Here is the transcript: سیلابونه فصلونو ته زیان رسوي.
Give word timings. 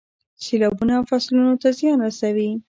سیلابونه 0.43 0.95
فصلونو 1.09 1.53
ته 1.61 1.69
زیان 1.77 1.97
رسوي. 2.05 2.49